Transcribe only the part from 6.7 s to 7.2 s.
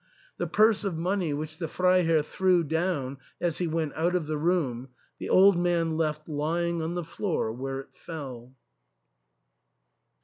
on the